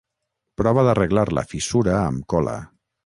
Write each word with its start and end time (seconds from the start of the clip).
Prova 0.61 0.85
d'arreglar 0.87 1.25
la 1.39 1.43
fissura 1.51 1.95
amb 1.99 2.27
cola. 2.35 2.57